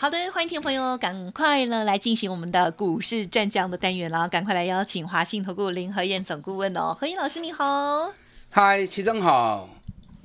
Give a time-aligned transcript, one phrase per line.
[0.00, 8.10] 好的，欢迎听众朋友，赶快呢来进行我们的股市战将的单元了，赶快来邀请华信投顾林和燕总顾问哦，何燕老师你好，
[8.50, 9.68] 嗨，齐总好。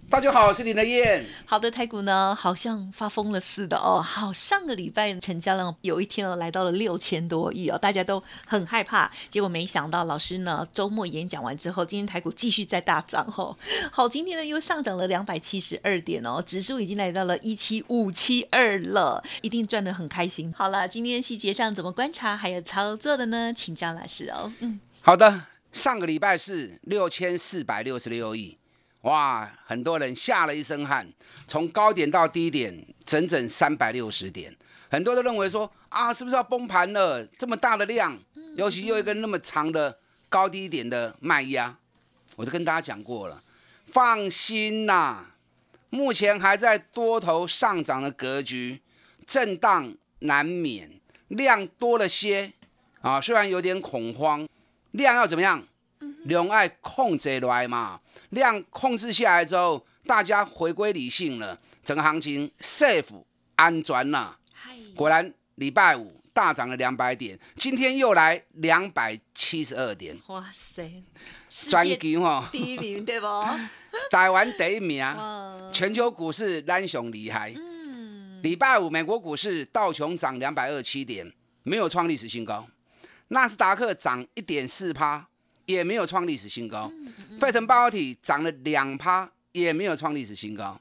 [0.07, 1.25] 大家好，我是林德燕。
[1.45, 3.99] 好的，台股呢好像发疯了似的哦。
[3.99, 9.11] 好，上个礼拜成交量有一天哦来到了六千多亿哦，大家都很害怕。
[9.29, 13.57] 结果没想到老师呢周末演讲完之后，今天台股继续在大涨哦。
[13.91, 20.53] 好，今天呢又上涨了两百七十二点哦，指数已经来到了一七五七二了，一定赚得很开心。
[20.53, 23.51] 好了，今天细节上怎么观察还有操作的呢？
[23.51, 24.53] 请教老师哦。
[24.59, 28.57] 嗯，好的，上个礼拜是六千四百六十六亿。
[29.05, 31.07] 哇，很多人吓了一身汗，
[31.47, 32.75] 从高点到低点
[33.05, 34.55] 整整三百六十点，
[34.89, 37.23] 很多都认为说啊，是不是要崩盘了？
[37.37, 38.17] 这么大的量，
[38.55, 39.95] 尤其又一根那么长的
[40.27, 41.77] 高低点的卖压，
[42.35, 43.43] 我都跟大家讲过了，
[43.85, 45.23] 放心呐，
[45.91, 48.81] 目前还在多头上涨的格局，
[49.27, 50.89] 震荡难免，
[51.27, 52.51] 量多了些
[53.01, 54.47] 啊，虽然有点恐慌，
[54.93, 55.63] 量要怎么样？
[56.25, 57.99] 量爱控制来嘛。
[58.29, 63.23] 量控制下来之后，大家回归理性了，整个行情 safe
[63.55, 64.37] 安全了。
[64.95, 70.17] 果然礼拜五大涨了两百点，今天又来两百七十二点。
[70.27, 71.03] 哇塞，
[71.69, 73.27] 专辑哦，第一名对不？
[74.11, 75.05] 台湾第一名，
[75.71, 77.53] 全球股市蓝熊厉害。
[77.55, 81.31] 嗯，礼拜五美国股市道琼涨两百二七点，
[81.63, 82.67] 没有创历史新高。
[83.29, 85.27] 纳斯达克涨一点四趴。
[85.65, 86.91] 也没有创历史新高，
[87.39, 90.79] 费城半导体涨了两趴，也没有创历史新高。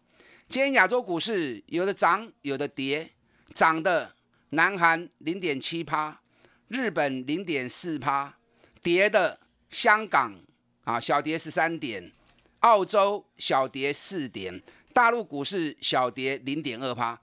[0.48, 3.10] 今天亚洲股市有的涨，有的跌，
[3.52, 4.14] 涨的
[4.50, 6.20] 南韩零点七趴，
[6.68, 8.36] 日本零点四趴，
[8.82, 10.34] 跌的香港
[10.84, 12.12] 啊小跌十三点，
[12.60, 17.18] 澳洲小跌四点，大陆股市小跌零点二趴。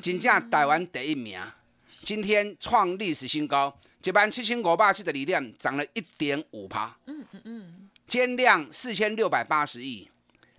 [0.00, 1.38] 金价台湾第一名，
[1.86, 3.76] 今天创历史新高。
[4.02, 10.08] 这班七千五百七的理量涨了一点五趴，嗯嗯嗯，天量四千六百八十亿，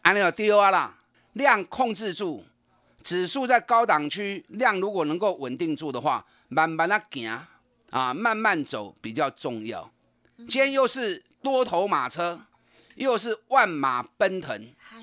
[0.03, 0.99] 安利有啊啦，
[1.33, 2.45] 量控制住，
[3.01, 7.27] 指数在高档区，量如果能够稳定住的话，慢慢的行
[7.89, 9.91] 啊，慢慢走比较重要。
[10.37, 12.41] 今天又是多头马车，
[12.95, 14.99] 又是万马奔腾，嗨，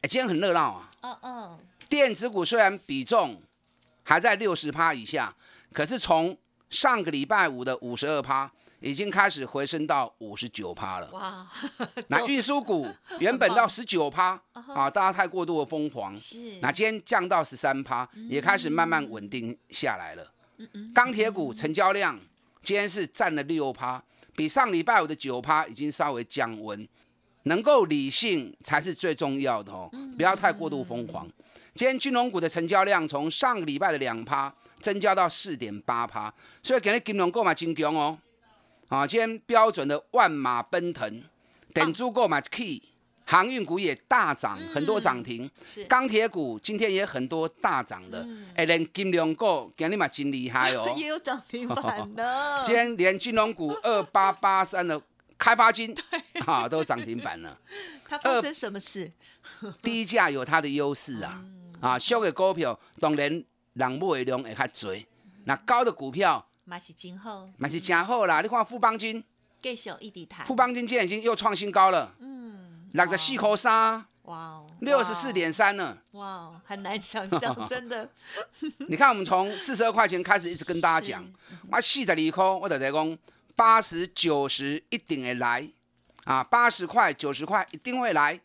[0.00, 1.58] 哎，今天很热闹啊，嗯嗯，
[1.90, 3.42] 电子股虽然比重
[4.02, 5.36] 还在六十趴以下，
[5.72, 6.36] 可是从
[6.70, 8.50] 上个礼拜五的五十二趴，
[8.80, 11.10] 已经开始回升到五十九趴了。
[11.12, 11.46] 哇！
[12.08, 12.88] 那 运输股
[13.20, 16.16] 原本到十九趴啊，大家太过度的疯狂。
[16.18, 16.58] 是。
[16.60, 20.32] 那今天降到十三趴，也开始慢慢稳定下来了。
[20.94, 22.18] 钢铁股成交量
[22.62, 24.02] 今天是占了六趴，
[24.34, 26.86] 比上礼拜五的九趴已经稍微降温。
[27.44, 31.24] 能够理性才是最重要的哦，不要太过度疯狂。
[31.74, 34.52] 今天金融股的成交量从上个礼拜的两趴。
[34.80, 36.32] 增加到四点八趴，
[36.62, 38.16] 所以今日金融购买金强哦，
[38.88, 41.22] 啊，今天标准的万马奔腾，
[41.72, 42.80] 等足购买 key，
[43.24, 45.82] 航运股也大涨，很多涨停，是。
[45.84, 55.00] 钢铁股今天也很多大涨的，哎，连金融股今日嘛真厉害哦， 也有涨停板的， 今天连金融股二八八三的
[55.38, 57.58] 开发金，对，啊，都涨停板了，
[58.06, 59.10] 它发生什么事？
[59.82, 61.42] 低价有它的优势啊，
[61.80, 63.42] 啊，修给股票当然。
[63.76, 64.96] 人买的量会较多，
[65.44, 68.40] 那高的股票嘛是真好，嘛是真好啦。
[68.40, 69.22] 你看富邦金，
[69.60, 70.46] 继续一直谈。
[70.46, 78.08] 富邦金今天已经又创新高了，嗯，六十四块三，哇哦，六十四点三呢，哇哦，很难想象，真的。
[78.88, 81.24] 你看我们从四十二块钱开始一直跟大家讲，
[81.70, 83.18] 我，四十二块，我就在讲
[83.54, 85.68] 八十九十一定会来，
[86.24, 88.40] 啊，八十块九十块一定会来，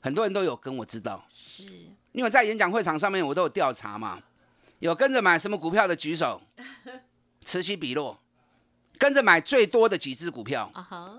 [0.00, 1.66] 很多人都有跟我知道，是
[2.12, 4.22] 因为在演讲会场上面我都有调查嘛。
[4.80, 6.40] 有跟着买什么股票的举手，
[7.44, 8.18] 此起彼落。
[8.98, 10.72] 跟着买最多的几只股票，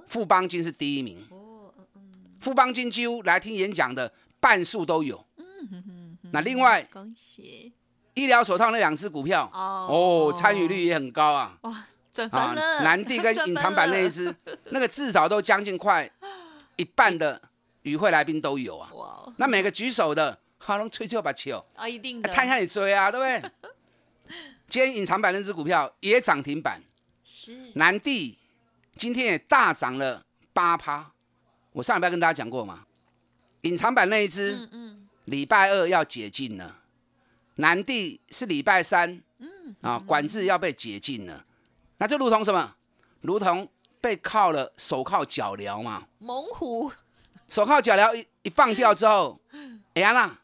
[0.06, 1.26] 富邦金是第一名。
[2.42, 5.26] 富邦金几乎来听演讲的半数都有。
[6.32, 7.72] 那另外，恭喜
[8.16, 11.58] 医疗手套那两只股票哦，参与率也很高啊。
[11.62, 12.82] 哇，转翻了。
[12.84, 14.36] 南地跟 隐藏版那一只，
[14.72, 16.10] 那个至少都将近快
[16.76, 17.42] 一半的
[17.84, 18.92] 与会来宾都有啊。
[19.38, 20.38] 那每个举手的。
[20.70, 23.52] 好，能吹就把球啊，一定的，看看你追啊，对不对？
[24.70, 26.80] 今天隐藏版那只股票也涨停板，
[27.24, 27.72] 是。
[27.74, 28.38] 南地，
[28.96, 30.24] 今天也大涨了
[30.54, 31.12] 八趴。
[31.72, 32.86] 我上礼拜跟大家讲过嘛，
[33.62, 36.78] 隐藏版那一只，嗯嗯，礼拜二要解禁了，
[37.56, 39.76] 南地是礼拜三，嗯。
[39.82, 41.46] 啊，管制要被解禁了，
[41.98, 42.76] 那就如同什么？
[43.22, 43.68] 如同
[44.00, 46.06] 被铐了手铐脚镣嘛。
[46.20, 46.92] 猛虎，
[47.48, 49.42] 手铐脚镣一一放掉之后，
[49.96, 50.39] 哎呀啦，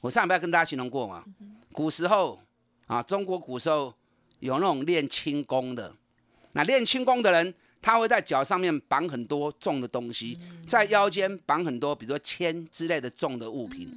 [0.00, 1.24] 我上礼拜跟大家形容过嘛，
[1.72, 2.40] 古时候
[2.86, 3.92] 啊，中国古时候
[4.40, 5.92] 有那种练轻功的，
[6.52, 7.52] 那练轻功的人，
[7.82, 13.90] 他会在脚上面绑很多重的东西，在腰间绑很多，比如说铅之类的重的物品，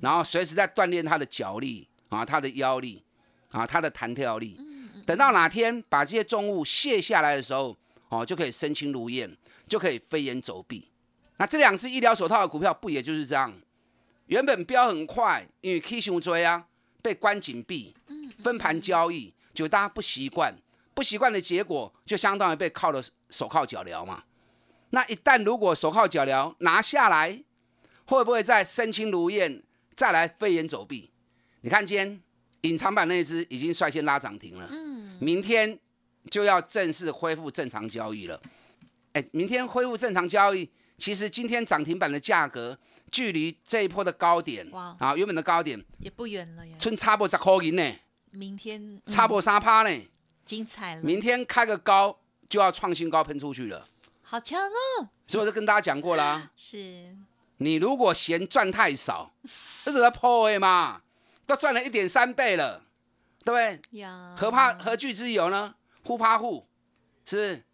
[0.00, 3.02] 然后随时在锻炼他的脚力啊，他的腰力
[3.50, 4.56] 啊，他的弹跳力。
[5.04, 7.76] 等到哪天把这些重物卸下来的时候，
[8.08, 9.36] 哦，就可以身轻如燕，
[9.66, 10.88] 就可以飞檐走壁。
[11.38, 13.52] 那这两只医疗手套的股票不也就是这样？
[14.30, 16.64] 原本飙很快，因为 K 熊追啊，
[17.02, 17.92] 被关紧闭，
[18.44, 20.54] 分盘交易，就大家不习惯，
[20.94, 24.22] 不习惯的结果就相当于被铐了手铐脚镣嘛。
[24.90, 27.42] 那一旦如果手铐脚镣拿下来，
[28.04, 29.64] 会不会再身轻如燕，
[29.96, 31.10] 再来飞檐走壁？
[31.62, 32.20] 你看今天
[32.60, 34.70] 隐藏版那一只已经率先拉涨停了，
[35.18, 35.76] 明天
[36.30, 38.40] 就要正式恢复正常交易了。
[39.14, 42.78] 哎，明天恢复正常交易，其实今天涨停板的价格
[43.10, 46.76] 距离这一波的高点哇啊，原本的高点，也不远了呀。
[46.78, 47.96] 春差不十块银呢，
[48.30, 50.08] 明天嗯差不三趴呢。
[50.44, 52.18] 精彩了，明天开个高
[52.48, 53.86] 就要创新高喷出去了，
[54.22, 55.08] 好强哦！
[55.28, 57.16] 所以我就跟大家讲过啦、 是，
[57.58, 59.32] 你如果嫌赚太少，
[59.84, 61.02] 这是在破位嘛，
[61.46, 62.82] 都赚了一点三倍了，
[63.44, 64.00] 对不对？
[64.00, 65.74] 呀，何怕何惧之有呢？
[66.02, 66.66] 互怕互，
[67.24, 67.64] 是不是？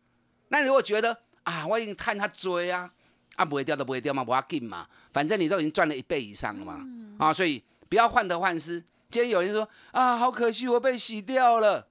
[0.49, 2.93] 那你如果觉得啊，我已经看他追啊，
[3.37, 6.85] 啊不会掉都不会掉嘛，不要紧嘛，反正你都已经赚了一倍以上了嘛，
[7.19, 8.83] 啊，所以不要患得患失。
[9.09, 11.87] 今天有人说啊，好可惜我被洗掉了，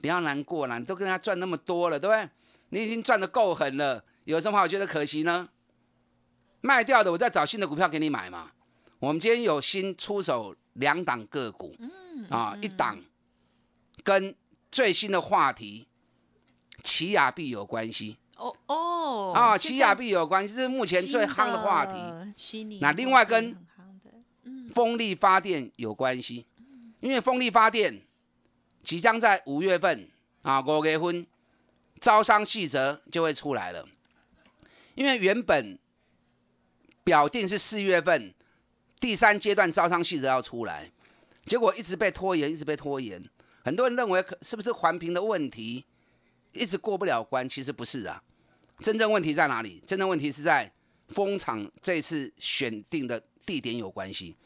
[0.00, 2.28] 不要难过啦，你都跟他赚那么多了，对不对？
[2.70, 5.48] 你已经赚的够狠了，有什么好觉得可惜呢？
[6.62, 8.50] 卖掉的，我再找新的股票给你买嘛。
[8.98, 11.76] 我们今天有新出手两档个股，
[12.30, 12.98] 啊，一档
[14.02, 14.34] 跟
[14.72, 15.86] 最新的话题
[16.82, 18.95] 奇亚币有关系哦哦
[19.36, 23.54] 啊，现奇亚在币有关系，这是目前最夯的话题，那另外跟
[24.72, 26.46] 风力发电有关系，
[27.00, 28.00] 因为风力发电
[28.82, 30.08] 即将在五月份
[30.40, 31.26] 啊，五月份
[32.00, 33.86] 招商细则就会出来了，
[34.94, 35.78] 因为原本
[37.04, 38.32] 表定是四月份
[38.98, 40.90] 第三阶段招商细则要出来，
[41.44, 43.22] 结果一直被拖延，一直被拖延。
[43.62, 45.84] 很多人认为可是不是环评的问题，
[46.52, 48.22] 一直过不了关，其实不是啊。
[48.80, 49.82] 真正问题在哪里？
[49.86, 50.70] 真正问题是在
[51.08, 54.36] 风场这次选定的地点有关系。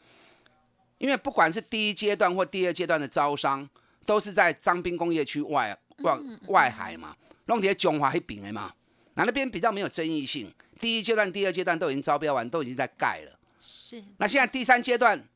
[0.97, 3.67] 因为不管是第一阶段或第二阶段的招商，
[4.05, 8.71] 都是在张滨工业区外外外海嘛，弄点中华那边的嘛，
[9.15, 10.53] 那那边比较没有争议性。
[10.79, 13.39] 第一阶段、第二阶段都已经招标完，都已经在盖了。
[13.59, 15.27] 是那现在第三阶段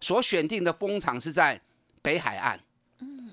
[0.00, 1.60] 所选定的风场是在
[2.02, 2.58] 北海岸，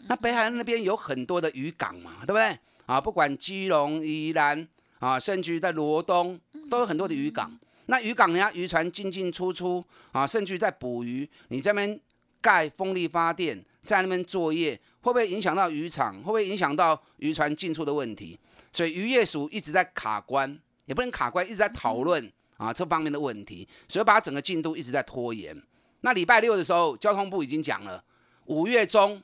[0.07, 2.57] 那北海岸那边有很多的渔港嘛，对不对？
[2.85, 4.67] 啊，不管基隆、宜兰
[4.99, 6.39] 啊，甚至于在罗东
[6.69, 7.57] 都有很多的渔港。
[7.85, 11.99] 那渔港人家渔船进进出出啊，甚至于在捕鱼，你这边
[12.41, 16.15] 盖风力发电，在那边作业，会不会影响到渔场？
[16.17, 18.37] 会不会影响到渔船进出的问题？
[18.73, 25.55] 所以渔业署一直在卡关，也不能卡关，一直在讨论啊这方面的问题，所以把整个进度一直在拖延。
[26.01, 28.03] 那礼拜六的时候，交通部已经讲了，
[28.45, 29.23] 五月中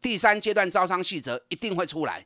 [0.00, 2.24] 第三阶段招商细则一定会出来。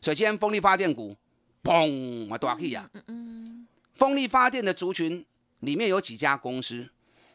[0.00, 1.16] 所以今天风力发电股，
[1.64, 2.88] 砰啊大起啊！
[3.94, 5.24] 风力发电的族群
[5.60, 6.90] 里面有几家公司，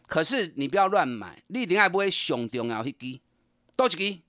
[0.05, 3.19] 可是你不要乱买，你一定要不会上重要一支，
[3.75, 4.19] 多一支，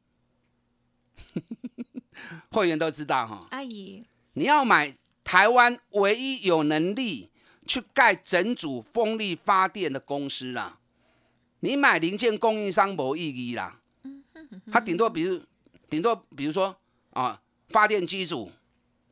[2.50, 3.46] 会员都知道哈。
[3.50, 7.28] 阿姨你要买台湾唯一有能力
[7.66, 10.78] 去盖整组风力发电的公司啦，
[11.60, 13.80] 你买零件供应商没意义啦。
[14.72, 15.42] 它顶多比如
[15.88, 16.76] 顶多比如说
[17.10, 18.50] 啊，发电机组，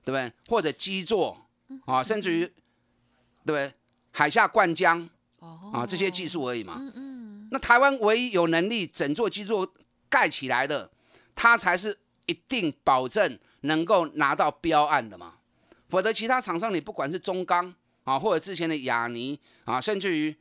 [0.09, 0.33] 对不对？
[0.49, 1.47] 或者基座
[1.85, 2.53] 啊，甚至于对
[3.45, 3.75] 不对？
[4.11, 5.07] 海下灌浆
[5.39, 6.81] 哦啊，这些技术而已嘛。
[7.51, 9.71] 那台湾唯一有能力整座基座
[10.09, 10.91] 盖起来的，
[11.35, 15.35] 它才是一定保证能够拿到标案的嘛。
[15.91, 17.75] 否则，其他厂商你不管是中钢
[18.05, 20.35] 啊，或者之前的雅尼啊，甚至于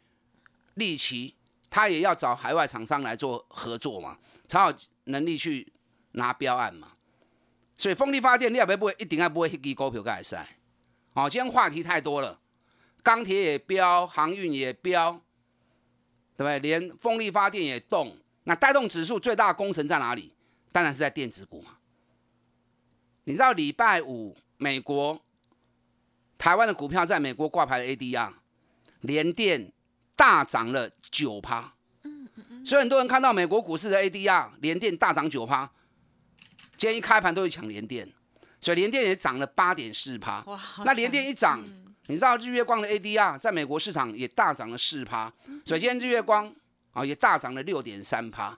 [0.76, 1.36] 利奇，
[1.70, 5.74] 他也要找海外厂商来做合作嘛，才有能力去
[6.14, 6.94] 拿标案嘛。
[7.78, 10.38] 所以风力发电你也不会一定要不会一支股票才会使。
[11.14, 12.40] 好，今天话题太多了，
[13.04, 15.22] 钢铁也飙，航运也飙，
[16.36, 16.60] 对不对？
[16.60, 20.34] 连风力发电也动，那带动指数最大的工程在哪里？
[20.72, 21.78] 当然是在电子股嘛。
[23.24, 25.22] 你知道礼拜五美国
[26.38, 28.34] 台湾的股票在美国挂牌的 ADR，
[29.02, 29.72] 联电
[30.16, 31.74] 大涨了九趴。
[32.64, 35.72] 所以很多人看到美国股市的 ADR 联电大涨九趴，
[36.78, 38.08] 今天一开盘都会抢联电，
[38.62, 40.46] 所以联电也涨了八点四趴。
[40.86, 41.64] 那联电一涨，
[42.08, 45.34] 你知道日月光的 ADR 在美国市场也大涨了四趴，
[45.66, 46.54] 所以今天日月光
[46.94, 48.58] 啊也大涨了六点三趴。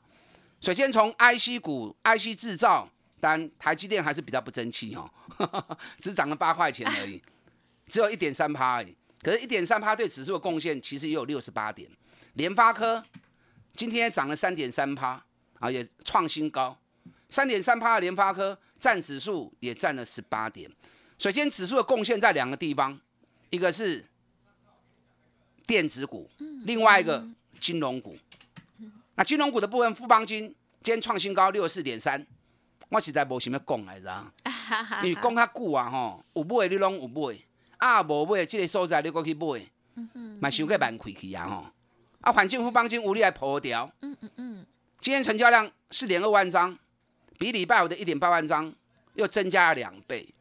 [0.60, 2.90] 首先从 IC 股、IC 制造，
[3.22, 5.10] 但台积电还是比较不争气哦，
[6.00, 7.22] 只涨了八块钱而已，
[7.88, 8.94] 只有一点三趴而已。
[9.22, 11.90] 可是，一点三趴对指数的贡献其实也有六十八点。
[12.34, 13.04] 联发科
[13.76, 15.24] 今天涨了三点三趴
[15.60, 16.78] 啊，也创新高。
[17.30, 20.70] 三点三趴的联发科占指数也占了十八点。
[21.18, 23.00] 首先，指数的贡献在两个地方，
[23.50, 24.06] 一个是
[25.68, 26.30] 电子股，
[26.64, 27.28] 另外一个
[27.60, 28.18] 金融股。
[29.16, 32.26] 那金融股的部分，富邦金今天创新高六十四点三，
[32.88, 34.32] 我实在无想要讲来着，
[35.04, 37.38] 因为讲较久啊吼，有买你拢有买，
[37.78, 39.70] 啊无买这个所在你过去买，
[40.40, 41.66] 嘛想过蛮亏去啊吼，
[42.22, 44.66] 啊反正富邦金无力来破掉，嗯嗯嗯，
[45.02, 46.80] 今天成交量四点二万张，
[47.40, 48.72] 比礼拜五的一点八万张
[49.16, 50.32] 又增加了两倍，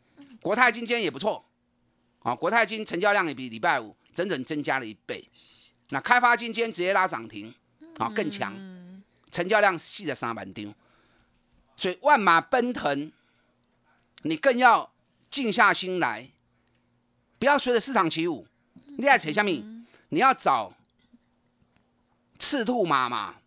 [0.43, 1.43] 国泰金今天也不错，
[2.19, 5.26] 啊国泰金成交量也比礼拜五整整增加了一倍，
[5.88, 7.55] 那开发金今天直接拉涨停。
[7.99, 8.55] 啊，更强，
[9.33, 10.73] 成交量细的三万张，
[11.76, 13.11] 所以万马奔腾，
[14.23, 14.93] 你更要
[15.28, 16.31] 静下心来，
[17.40, 18.47] 不要随着市场起舞。
[18.99, 20.73] 你爱扯下面，你要找
[22.38, 23.40] 赤兔马嘛，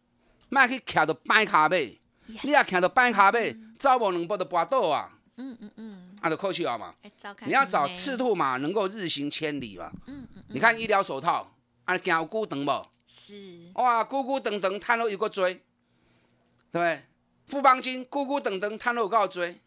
[0.49, 1.97] 卖去徛到掰卡尾，
[2.43, 5.17] 你要看到板卡尾，走无两步就跋倒啊。
[5.37, 6.93] 嗯嗯嗯，啊，就可惜了嘛。
[7.45, 9.91] 你要找赤兔马能够日行千里嘛。
[10.05, 12.83] 嗯嗯你看医疗手套，啊，行有久长无？
[13.05, 15.61] 是哇，咕咕等等，探路有个追，对
[16.71, 17.03] 不对？
[17.47, 19.59] 富邦金咕咕等等，探路有个追。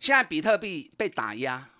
[0.00, 1.70] 现在比特币被打压，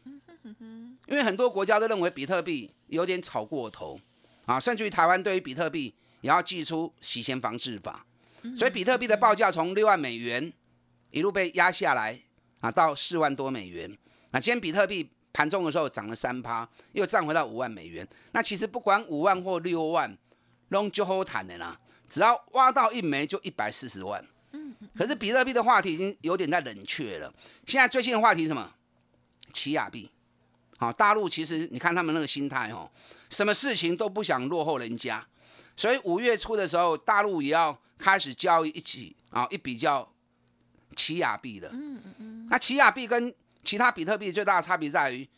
[0.44, 3.98] 因为很多国家都认为比特币有点炒过头
[4.46, 8.06] 啊，甚至于台湾对于比特币也要祭出洗钱防治法，
[8.56, 10.52] 所以比特币的报价从六万美元
[11.10, 12.20] 一路被压下来
[12.60, 13.96] 啊，到四万多美元。
[14.30, 15.10] 那今天比特币。
[15.34, 18.06] 盘中的时候涨了三趴，又涨回到五万美元。
[18.32, 20.14] 那其实不管五万或六万，
[20.68, 21.80] 拢就好谈的啦。
[22.06, 24.22] 只要挖到一枚就一百四十万。
[24.94, 27.32] 可是比特币的话题已经有点在冷却了。
[27.66, 28.74] 现在最新的话题什么？
[29.54, 30.10] 奇亚币。
[30.76, 32.90] 好，大陆其实你看他们那个心态哦，
[33.30, 35.26] 什么事情都不想落后人家。
[35.74, 40.12] 所以五月初的时候，大陆也要开始交易一起啊，一比较
[40.96, 41.68] 奇亚币的。
[41.68, 42.46] 嗯嗯嗯。
[42.50, 43.32] 那奇亚币跟
[43.62, 45.28] 其他比特币最大的差别在于，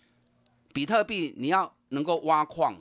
[0.73, 2.81] 比特币你要能够挖矿，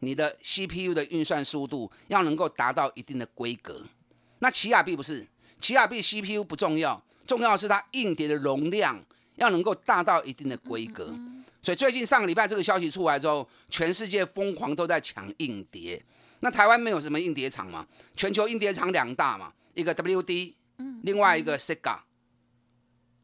[0.00, 3.86] 你的 CPU 的运算速度要能够达到一定的规格。
[4.40, 5.24] 那奇亚币不是，
[5.60, 9.00] 奇亚币 CPU 不重要，重要的是它硬碟的容量
[9.36, 11.16] 要能够大到一定的规格。
[11.62, 16.04] 所以最近上个礼拜这个消息出来之后，全世界疯狂都在抢硬碟。
[16.44, 17.86] 那台湾没有什么硬碟厂嘛？
[18.16, 20.54] 全球硬碟厂两大嘛，一个 WD，
[21.04, 22.00] 另外一个 Sega。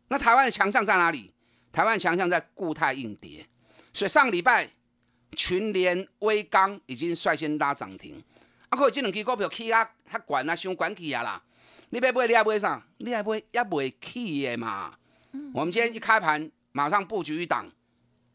[0.07, 1.33] 那台湾的强项在哪里？
[1.73, 3.47] 台湾强项在固态硬碟，
[3.93, 4.71] 所以上个礼拜
[5.33, 8.23] 群联、威刚已经率先拉涨停。
[8.69, 11.43] 啊，可这两支股票起啊较悬啊，伤悬起啊啦！
[11.91, 12.87] 你要买，你要买啥？
[12.99, 14.95] 你要买也未起的嘛。
[15.53, 17.69] 我们今天一开盘，马上布局一档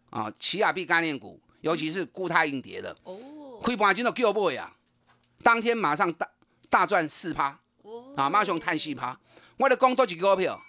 [0.09, 2.95] 啊，奇亚币概念股，尤其是固态硬碟的。
[3.03, 3.17] 哦。
[3.63, 4.75] 开盘前就叫买啊，
[5.41, 6.29] 当天马上大
[6.69, 7.57] 大赚四趴。
[7.81, 8.13] 哦。
[8.17, 9.17] 啊，马上叹四趴。
[9.57, 10.61] 我咧讲多几股票，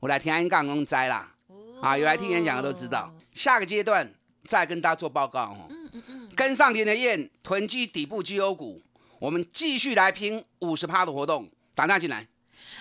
[0.00, 1.34] 我来听演讲讲知啦。
[1.80, 4.12] 啊，有来听演讲的都知道，下个阶段
[4.44, 5.66] 再跟大家做报告哦。
[5.70, 8.80] 嗯嗯嗯，跟上连的燕囤积底部绩优股，
[9.18, 12.26] 我们继续来拼五十趴的活动，打电进来。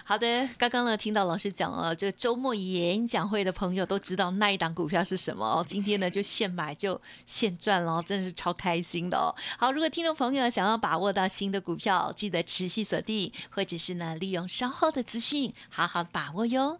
[0.06, 5.64] 好的，刚刚呢听到老师讲了，这周末演讲会的朋友都知道那一档股票是什么哦。
[5.66, 9.34] 今天呢就现买就现赚了，真的是超开心的哦。
[9.58, 16.80] 好，如果听众朋友想要把握到新的股票，记得持续锁定，或者是呢利用稍后的资讯，好好把握哟。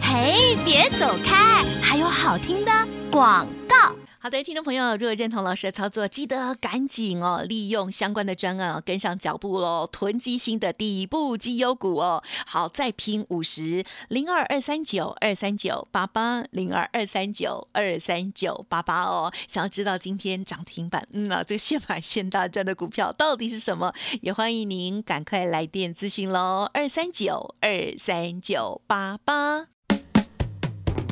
[0.00, 1.64] 嘿，别走开！
[1.82, 2.72] 还有好听的
[3.10, 3.94] 广告。
[4.26, 12.20] 好的，听众朋友，如果认同老师的操作，记得赶紧哦，利用相关的专案跟上脚步喽，囤积新的底部绩优股哦。
[12.44, 19.32] 好，再拼五十零二二三九二三九八八零二二三九二三九八八哦。
[19.46, 23.94] 想要知道今天涨停板，嗯啊，这个现买现大赚的股票到底是什么？
[24.22, 29.75] 也欢迎您赶快来电咨询喽，二三九二三九八八。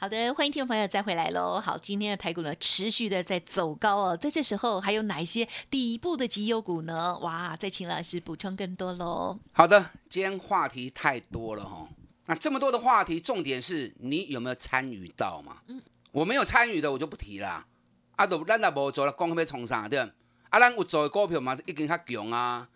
[0.00, 1.60] 好的，欢迎听众朋友再回来喽。
[1.60, 7.18] 好，今天的台股呢持续的在走高哦，在这时候还有哪一些底部的绩优股呢？
[7.18, 9.40] 哇，再请老师补充更多喽。
[9.50, 11.88] 好的，今天话题太多了哈。
[12.26, 15.56] 那这么多的话题，重点是你有没有参与到嘛？
[15.66, 17.66] 嗯，我没有参与的，我就不提啦。
[18.14, 19.98] 啊，都咱也无做了，讲要冲啥对？
[19.98, 22.68] 啊，咱有做的股票嘛，已经较强啊。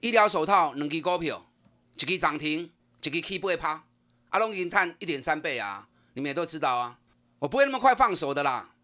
[0.00, 1.46] 医疗手套两支股票，
[1.94, 2.70] 一支涨停，
[3.02, 3.84] 一支起八趴，
[4.28, 5.87] 啊，拢已经赚一点三倍啊。
[6.18, 6.98] 你们也都知道啊，
[7.38, 8.74] 我不会那么快放手的啦。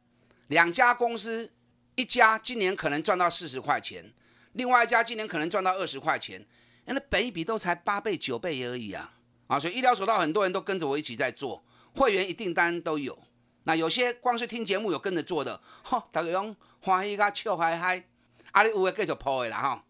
[0.47, 1.53] 两家公司，
[1.97, 4.15] 一家今年可能赚到四十块钱，
[4.53, 6.47] 另外一家今年可能赚到二十块钱，
[6.85, 9.15] 那本一比都才八倍九倍而已啊！
[9.49, 11.65] 啊，所以医疗手套很多人都跟着我一起在做，
[11.97, 13.19] 会员一订单都有。
[13.65, 18.07] 那有些光是听节目有跟着做的，哈，大家用欢喜个笑嗨嗨，
[18.53, 19.85] 阿里有的继续抛的啦哈，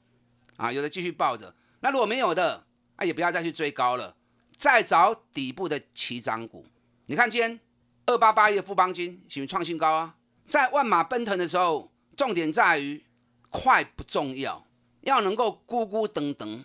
[0.57, 1.55] 啊，有的继续抱着。
[1.81, 2.65] 那如果没有的，
[2.97, 4.17] 啊，也不要再去追高了，
[4.57, 6.65] 再找底部的起涨股。
[7.07, 7.61] 你看今天
[8.07, 10.15] 二八八一的富邦金喜不是创新高啊？
[10.49, 13.05] 在万马奔腾的时候，重点在于
[13.51, 14.67] 快不重要，
[15.03, 16.65] 要能够咕咕噔噔，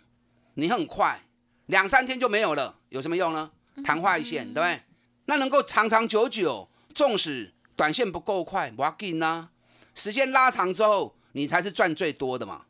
[0.53, 1.25] 你很快
[1.65, 3.51] 两三天就没有了，有什么用呢？
[3.83, 4.81] 昙花一现，对不对？
[5.25, 9.49] 那能够长长久久，纵使短线不够快，不要紧呐。
[9.93, 12.65] 时间拉长之后，你才是赚最多的嘛。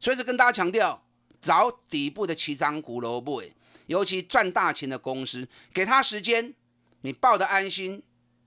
[0.00, 1.04] 所以是跟大家强调，
[1.42, 3.42] 找底部的起涨股喽，不？
[3.86, 6.54] 尤其赚大钱的公司，给他时间。
[7.02, 8.02] 你抱的安心，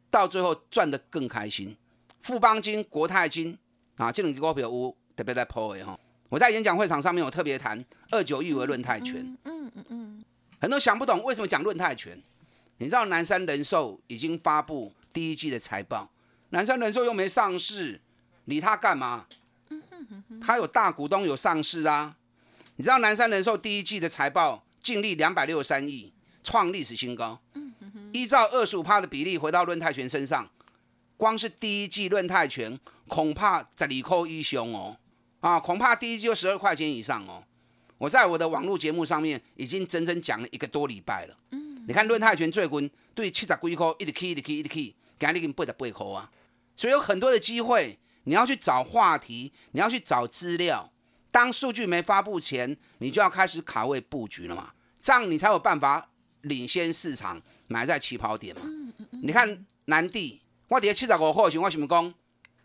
[0.09, 1.77] 到最后赚的更开心。
[2.21, 3.57] 富邦金、国泰金
[3.97, 5.97] 啊，这两个股票有特别在抛的哈。
[6.29, 9.37] 我在演讲会场上面有特别谈二九一为论泰拳。
[9.43, 10.25] 嗯嗯嗯。
[10.59, 12.21] 很多想不懂为什么讲论泰拳？
[12.77, 16.09] 你知道南山人寿已经发布第一季的财报，
[16.49, 18.01] 南山人寿又没上市，
[18.45, 19.27] 理他干嘛？
[20.41, 22.17] 他有大股东有上市啊。
[22.77, 26.11] 你知道南山人寿第一季的财报净利两百六十三亿，
[26.43, 27.39] 创历史新高。
[28.15, 30.49] 依照二十五趴的比例回到论泰拳身上，
[31.17, 34.95] 光是第一季论泰拳恐怕在里扣一凶哦，
[35.41, 37.43] 啊，恐怕第一季就十二块钱以上哦。
[37.97, 41.35] 我在我的网络节目上面已经整整讲了一个多礼拜了。
[41.51, 46.31] 嗯，你看论泰拳最近对七十几块一直起一直起一直起，今日已经八十八块啊。
[46.77, 50.89] 所以有很多的机会，你要去找话题，你要去找资料。
[51.31, 57.41] 当数据没发布前，你就要开始卡位布局了嘛，这样你才有办法领先市场。
[57.67, 58.61] 买在起跑点嘛，
[59.23, 62.13] 你看南地，我底下七十五块钱，我什么讲？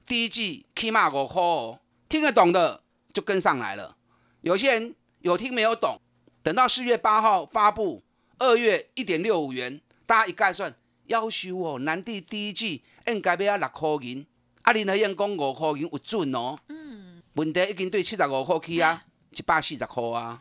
[0.06, 2.82] 第一季起码五块哦，听得懂的
[3.12, 3.96] 就跟上来了。
[4.42, 6.00] 有些人有听没有懂，
[6.42, 8.02] 等到四月八号发布，
[8.38, 10.74] 二月一点六五元，大家一概算，
[11.06, 14.26] 要求哦，南地第一季应该要六块银，
[14.62, 16.58] 啊，林和燕讲五块银有准哦。
[16.68, 19.02] 嗯，问题已经对七十五块起啊，
[19.36, 20.40] 一百四十块啊。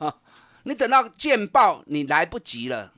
[0.64, 2.92] 你等到见报，你来不及了。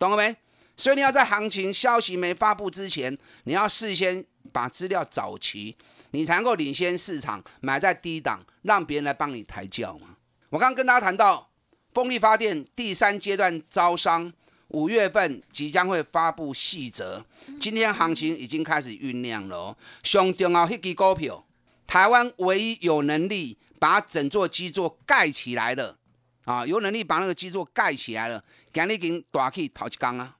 [0.00, 0.34] 懂了没？
[0.76, 5.76] 所以你要在行情消息没发布之前，你要事先把资料找齐，
[6.12, 10.16] 你才能够领先市场，买在低档，让别人来帮你抬轿嘛。
[10.48, 11.50] 我刚跟大家谈到，
[11.92, 14.32] 风力发电第三阶段招商，
[14.68, 17.22] 五月份即将会发布细则，
[17.60, 19.76] 今天行情已经开始酝酿了哦。
[20.02, 21.44] 上重要一支股票，
[21.86, 25.98] 台湾唯一有能力把整座基座盖起来的。
[26.44, 30.36] 啊，有能力把那个基座盖起来了，今日已经大去头一缸啊！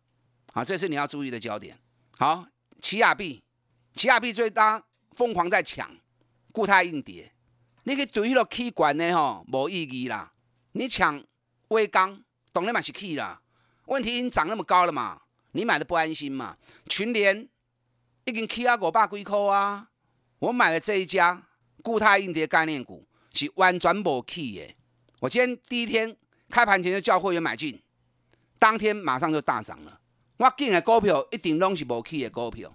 [0.54, 1.78] 啊，这是你要注意的焦点。
[2.18, 2.46] 好，
[2.80, 3.42] 奇亚币，
[3.94, 4.82] 奇亚币最大
[5.12, 5.94] 疯狂在抢
[6.52, 7.32] 固态硬碟，
[7.84, 10.32] 你去对迄个气管呢吼，无意义啦。
[10.72, 11.22] 你抢
[11.68, 13.42] 微钢，当然嘛是气啦。
[13.86, 15.20] 问题已经涨那么高了嘛，
[15.52, 16.56] 你买的不安心嘛？
[16.88, 17.48] 群联
[18.24, 19.88] 已经起啊五百几块啊，
[20.38, 21.46] 我买的这一家
[21.82, 24.74] 固态硬碟概念股是完全无气的。
[25.20, 26.16] 我今天第一天
[26.48, 27.78] 开盘前就叫会员买进，
[28.58, 30.00] 当天马上就大涨了。
[30.38, 32.72] 我进的股票一定拢是无起的股票，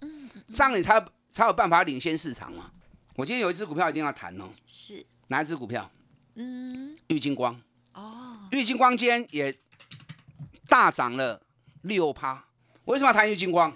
[0.53, 2.71] 这样你才才有办法领先市场嘛。
[3.15, 5.91] 我今天有一只股票一定要谈哦，是哪一只股票？
[6.36, 7.60] 嗯，玉金光。
[7.93, 9.58] 哦，玉金光今天也
[10.67, 11.41] 大涨了
[11.81, 12.45] 六趴。
[12.86, 13.75] 为什么要谈玉金光？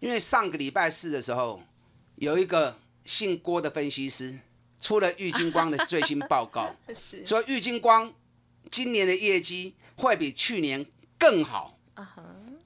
[0.00, 1.62] 因为上个礼拜四的时候，
[2.16, 4.38] 有一个姓郭的分析师。
[4.84, 6.68] 出了玉金光的最新报告，
[7.24, 8.12] 说玉金光
[8.70, 10.84] 今年的业绩会比去年
[11.18, 11.78] 更好。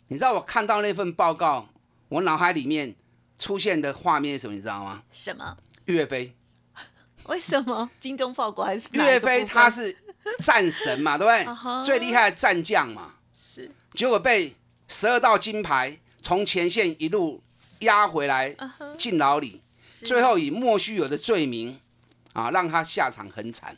[0.09, 1.69] 你知道我看到那份报告，
[2.09, 2.93] 我脑海里面
[3.39, 4.55] 出现的画面是什么？
[4.57, 5.05] 你知道吗？
[5.13, 5.57] 什么？
[5.85, 6.35] 岳飞？
[7.27, 7.89] 为什么？
[8.01, 8.89] 精忠报国还是？
[8.95, 9.97] 岳飞他是
[10.43, 11.85] 战神嘛，对不对？
[11.85, 13.15] 最厉害的战将嘛。
[13.33, 13.71] 是。
[13.93, 14.57] 结果被
[14.89, 17.41] 十二道金牌从前线一路
[17.81, 18.57] 压回来
[18.99, 19.63] 进牢里，
[20.05, 21.79] 最后以莫须有的罪名
[22.33, 23.77] 啊，让他下场很惨。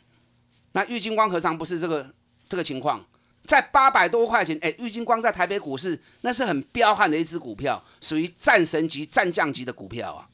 [0.73, 2.13] 那郁金光何尝不是这个
[2.47, 3.05] 这个情况？
[3.43, 10.29] 在八百多块钱，哎，郁金光在台北股市那是很彪悍的一只股票，属于战神级、战将级的股票啊。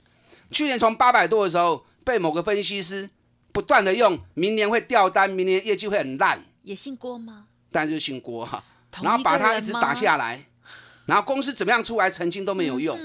[0.52, 3.10] 去年从八百多的时候，被某个分析师
[3.52, 6.46] 不断的用，明年会掉单，明年业绩会很烂。
[6.64, 7.48] 也姓郭吗？
[7.72, 8.64] 但是就姓郭哈，
[9.02, 10.46] 然后把它一直打下来，
[11.06, 12.98] 然后公司怎么样出来澄清都没有用，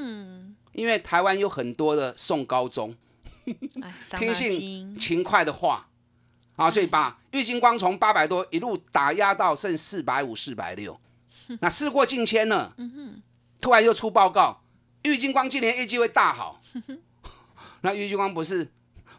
[0.72, 2.94] 因为台湾有很多的送高中，
[4.18, 5.88] 听信勤快的话，
[6.56, 10.98] 啊，所以把玉金光从八百多一路打压到剩四百五、四百六，
[11.60, 12.74] 那事过境迁了，
[13.60, 14.62] 突然又出报告，
[15.02, 16.60] 玉金光今年业绩会大好，
[17.82, 18.70] 那玉金光不是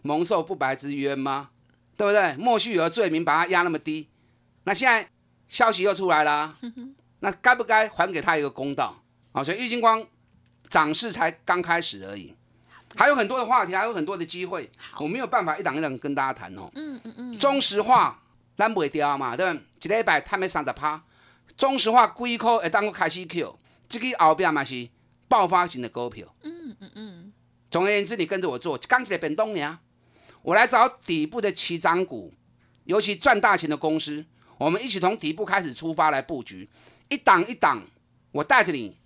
[0.02, 1.50] 蒙受不白之冤吗？
[1.96, 2.36] 对不对？
[2.38, 4.10] 莫须有的罪名把他压那么低，
[4.64, 5.10] 那现在
[5.48, 6.58] 消息又出来了，
[7.20, 9.02] 那该不该还给他一个公道？
[9.32, 10.06] 啊，所以玉金光
[10.70, 12.34] 涨势才刚开始而已，
[12.96, 16.70] 还有很多的话题，还有很多的机会，我没有办法一档一档跟大家谈哦。
[16.76, 17.40] 嗯嗯嗯。
[17.40, 18.22] 中石化
[18.58, 19.96] 咱不会掉嘛，对不对？
[19.96, 21.04] 一礼拜探没三十趴，
[21.58, 24.88] 中石化几颗会当我开始 Q，这个后边嘛是
[25.28, 26.34] 爆发型的股票。
[26.44, 27.34] 嗯嗯嗯。
[27.70, 29.80] 总而言之，你跟着我做，刚起来变动呢。
[30.44, 32.34] 我来找底部的起涨股，
[32.84, 34.24] 尤其赚大钱的公司，
[34.58, 36.70] 我们一起从底部开始出发来布局，
[37.10, 37.82] 一档一档，
[38.32, 38.98] 我带着你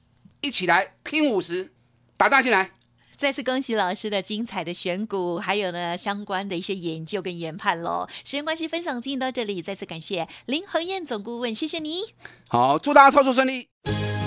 [0.41, 1.71] 一起来拼五十，
[2.17, 2.71] 打大进来。
[3.17, 8.07] 再次恭喜老师的精彩的选股，还有呢相关的一些研究跟研判喽。
[8.23, 12.13] 时间关系，分享进行到这里，再次感谢林恒燕总顾问，谢谢你。
[12.47, 13.69] 好，祝大家操作顺利。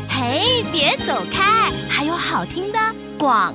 [0.09, 2.79] 嘿，别走开，还有好听的
[3.17, 3.55] 广。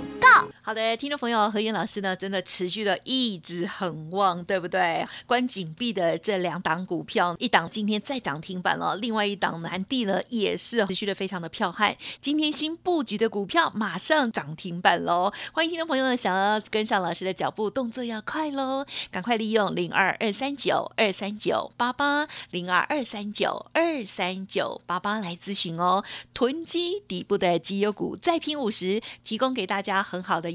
[0.65, 5.05] 好的，听众朋友，何燕老师呢，真的持续的一直很旺，对不对？
[5.27, 11.95] 关紧闭的这两档股票，一档今天再涨停板了，另外一档南地呢也是持续的非常的彪悍。
[12.19, 15.31] 今天新布局的股票马上涨停板喽！
[15.53, 26.03] 欢迎听众朋友们想要跟上老师的脚步，动作要快喽，赶快利用零二二三九二三九八八零二二三九二三九八八来咨询哦。
[26.33, 30.01] 囤积底部的绩优股再拼五十，提供给大家。
[30.01, 30.54] 很好的